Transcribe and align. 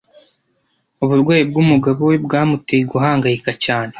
Uburwayi 1.03 1.43
bw'umugabo 1.49 1.99
we 2.09 2.15
bwamuteye 2.25 2.83
guhangayika 2.91 3.51
cyane. 3.65 3.89